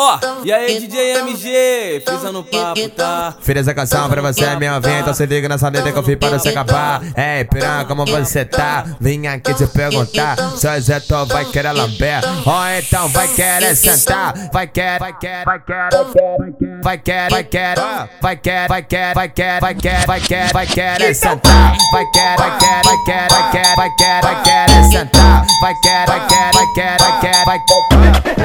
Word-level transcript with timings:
Ó, 0.00 0.16
oh, 0.16 0.44
e 0.44 0.52
aí 0.52 0.78
DJ 0.78 1.18
MG, 1.18 2.02
frisa 2.06 2.30
no 2.30 2.44
papo, 2.44 2.88
tá? 2.90 3.34
Fiz 3.40 3.56
essa 3.56 3.74
canção 3.74 4.08
pra 4.08 4.22
você, 4.22 4.54
minha 4.54 4.78
vinha 4.78 5.00
Então 5.00 5.12
se 5.12 5.26
liga 5.26 5.48
nessa 5.48 5.68
letra 5.68 5.90
que 5.90 5.98
eu 5.98 6.04
fiz 6.04 6.16
para 6.16 6.38
você 6.38 6.50
acabar. 6.50 7.02
Ei, 7.16 7.44
piranha, 7.44 7.84
como 7.84 8.06
você 8.06 8.44
tá? 8.44 8.84
Vim 9.00 9.26
aqui 9.26 9.52
te 9.54 9.66
perguntar. 9.66 10.36
Se 10.56 10.68
o 10.68 10.80
Zé 10.80 11.02
vai 11.26 11.44
querer 11.46 11.72
lamber. 11.72 12.22
Ou 12.46 12.78
então 12.78 13.08
vai 13.08 13.26
querer 13.26 13.74
sentar. 13.74 14.34
Vai 14.52 14.68
querer, 14.68 15.00
vai 15.00 15.18
querer, 15.18 15.44
vai 15.44 15.58
querer 15.58 15.90
Vai 15.90 16.52
querer, 16.52 16.67
vai 16.82 16.98
querer 16.98 17.30
Vai 17.30 17.44
querer, 17.44 18.12
vai 18.20 18.36
querer, 18.36 18.68
vai 19.14 19.28
querer 19.28 19.60
Vai 19.60 19.74
querer, 19.74 20.06
vai 20.06 20.20
querer, 20.20 20.52
vai 20.52 20.66
querer 20.66 21.14
sentar 21.14 21.76
Vai 21.92 22.06
querer, 22.06 22.36
vai 22.36 22.58
querer, 22.58 22.82
vai 22.84 23.04
querer 23.04 23.28
Vai 23.28 23.48
querer, 23.50 23.76
vai 23.76 23.90
querer, 23.96 24.22
vai 24.22 24.42
querer 24.42 24.84
sentar 24.90 25.46
Vai 25.60 25.74
querer, 25.82 26.06
vai 26.06 26.26
querer, 26.26 26.52
vai 26.52 26.66
querer 26.74 26.98
Vai 26.98 27.20
querer, 27.20 27.44
vai 27.44 27.58
querer 27.60 28.38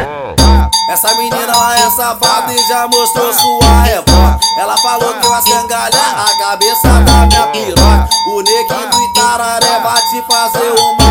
essa 0.89 1.13
menina 1.15 1.35
ela 1.41 1.75
é 1.75 1.89
safada 1.89 2.53
e 2.53 2.67
já 2.67 2.87
mostrou 2.87 3.33
sua 3.33 3.81
revó. 3.83 4.37
Ela 4.59 4.77
falou 4.77 5.13
que 5.13 5.27
vai 5.27 5.39
escangalhar 5.39 6.27
a 6.27 6.37
cabeça 6.37 6.87
da 6.87 7.25
minha 7.25 7.47
piroca. 7.47 8.09
O 8.27 8.41
neguinho 8.41 8.89
do 8.89 9.01
Itararé 9.11 9.79
vai 9.79 10.01
te 10.01 10.21
fazer 10.27 10.71
uma. 10.71 11.02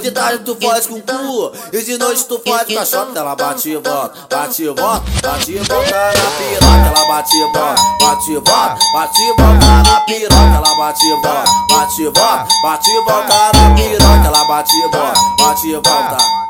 De 0.00 0.10
tarde 0.12 0.44
tu 0.44 0.56
fode 0.56 0.88
com 0.88 0.98
cu 0.98 1.52
e 1.70 1.82
de 1.82 1.98
noite 1.98 2.24
tu 2.24 2.40
fode 2.42 2.72
com 2.74 2.80
a 2.80 2.84
chota. 2.86 3.18
Ela 3.18 3.36
bate 3.36 3.68
e 3.68 3.76
volta, 3.76 4.14
bate 4.30 4.62
e 4.62 4.68
volta, 4.68 5.02
bate 5.22 5.52
e 5.52 5.58
volta 5.58 6.12
na 6.16 6.30
piroca. 6.38 6.86
Ela 6.86 7.06
bate 7.06 7.36
e 7.36 7.44
volta, 7.52 7.82
bate 8.00 8.30
e 8.30 8.34
volta, 8.34 8.78
bate 8.94 9.20
e 9.20 9.34
volta 9.36 9.66
na 9.82 10.00
piroca. 10.00 10.56
Ela 10.56 10.74
bate 10.74 11.04
e 11.04 11.14
volta, 11.20 11.44
bate 11.68 12.00
e 12.00 12.04
volta, 12.04 12.48
bate 12.62 12.90
e 12.90 13.00
volta 13.04 13.52
na 13.52 13.74
piroca. 13.74 14.26
Ela 14.26 14.44
bate 14.44 14.74
e 14.74 14.88
volta, 14.88 15.20
bate 15.36 15.68
e 15.68 15.74
volta. 15.74 16.40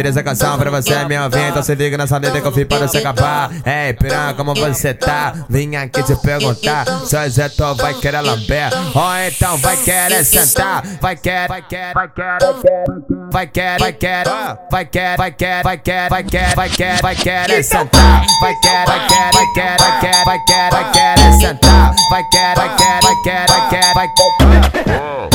Fiz 0.00 0.08
essa 0.08 0.22
canção 0.22 0.56
pra 0.56 0.70
você, 0.70 1.04
minha 1.04 1.28
vinha 1.28 1.50
Então 1.50 1.62
se 1.62 1.74
liga 1.74 1.98
nessa 1.98 2.16
letra 2.16 2.40
que 2.40 2.46
eu 2.46 2.52
fiz 2.52 2.66
para 2.66 2.88
você 2.88 2.98
acabar 2.98 3.50
Ei, 3.66 3.92
piranha, 3.92 4.32
como 4.32 4.54
você 4.54 4.94
tá? 4.94 5.34
Vim 5.46 5.76
aqui 5.76 6.02
te 6.02 6.16
perguntar 6.16 6.86
Se 7.04 7.14
o 7.14 7.28
Zé 7.30 7.50
vai 7.76 7.92
querer 7.92 8.22
lamber 8.22 8.70
Ou 8.94 9.16
então 9.28 9.58
vai 9.58 9.76
querer 9.76 10.24
sentar 10.24 10.82
Vai 11.02 11.16
querer, 11.16 11.48
vai 11.48 11.60
querer, 11.60 11.92
vai 11.92 12.08
querer 12.08 12.40
Vai 13.30 13.46
querer, 13.46 13.78
vai 13.78 13.92
querer 13.92 14.24
Vai 14.70 14.84
querer, 14.86 15.16
vai 15.18 15.32
querer, 15.32 15.62
vai 15.62 15.76
querer 15.76 16.08
Vai 16.08 16.24
querer, 16.24 16.54
vai 16.54 16.68
querer, 16.70 17.02
vai 17.02 17.16
querer 17.16 17.62
sentar 17.62 18.24
Vai 18.40 18.54
querer, 18.54 18.86
vai 18.86 19.06
querer, 19.06 19.32
vai 19.34 19.46
querer 19.52 19.76
Vai 19.76 20.00
querer, 20.00 20.24
vai 20.24 20.44
querer, 20.46 20.70
vai 20.70 20.92
querer 20.92 21.32
sentar 21.40 21.94
Vai 22.10 22.24
querer, 22.30 22.54
vai 22.56 22.76
querer, 22.76 23.00
vai 23.02 23.22
querer 23.22 23.46
Vai 23.46 23.68
querer, 23.68 23.94
vai 23.94 24.08
querer 24.70 25.30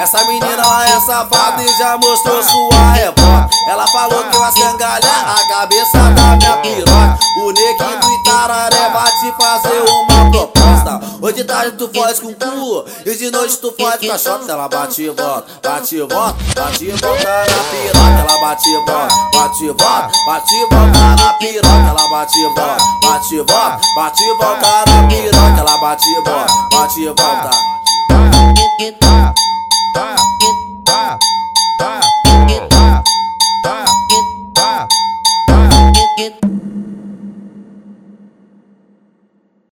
Essa 0.00 0.24
menina 0.24 0.52
ela 0.52 0.88
é 0.88 1.00
safada 1.00 1.62
e 1.62 1.78
já 1.78 1.98
mostrou 1.98 2.42
sua 2.42 2.98
Ela 3.68 3.86
falou 3.88 4.24
que 4.24 4.38
vai 4.38 4.48
escangalhar 4.50 5.36
a 5.36 5.48
cabeça 5.48 5.98
da 5.98 6.36
minha 6.36 6.56
piroca 6.58 7.18
O 7.42 7.52
neguinho 7.52 8.00
do 8.00 8.10
Itararé 8.14 8.88
vai 8.90 9.12
te 9.12 9.32
fazer 9.32 9.82
uma 9.82 10.30
proposta 10.30 11.00
Hoje 11.20 11.34
de 11.34 11.44
tarde 11.44 11.76
tu 11.76 11.90
fode 11.92 12.20
com 12.20 12.34
cu 12.34 12.84
E 13.04 13.14
de 13.16 13.30
noite 13.30 13.56
tu 13.58 13.74
fode 13.78 14.06
com 14.06 14.12
a 14.12 14.18
chota 14.18 14.52
Ela 14.52 14.68
bate 14.68 15.02
e 15.02 15.08
volta, 15.08 15.44
bate 15.62 15.96
e 15.96 16.00
volta, 16.00 16.36
bate 16.54 16.84
e 16.84 16.90
volta 16.90 17.28
na 17.28 17.64
piroca 17.70 18.20
Ela 18.20 18.40
bate 18.40 18.68
e 18.68 18.76
volta, 18.76 19.14
bate 19.32 19.64
e 19.64 19.68
volta, 19.68 20.10
bate 20.26 20.54
e 20.54 20.66
volta 20.66 21.16
na 21.16 21.32
piroca 21.34 21.88
Ela 21.88 22.08
bate 22.08 22.38
e 22.38 22.44
volta, 22.44 22.84
bate 23.02 23.34
e 23.34 23.38
volta, 23.38 23.80
bate 23.96 24.22
e 24.22 24.34
volta 24.34 24.84
na 24.86 25.08
piroca 25.08 25.60
Ela 25.60 25.76
bate 25.78 26.08
e 26.08 26.14
volta, 26.14 26.52
bate 26.70 27.00
e 27.00 27.06
volta 27.06 27.76
it. 36.18 36.55